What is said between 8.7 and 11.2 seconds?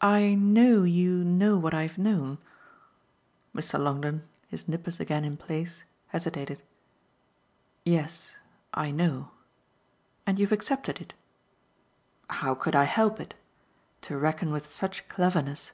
I know." "And you've accepted it."